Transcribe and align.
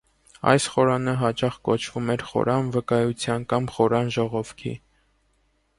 Այս 0.51 0.63
խորանը 0.75 1.13
հաճախ 1.19 1.59
կոչվում 1.69 2.09
էր 2.15 2.25
«խորան 2.31 2.73
վկայության» 2.79 3.47
կամ 3.55 3.69
«խորան 3.77 4.13
ժողովքի»։ 4.19 4.75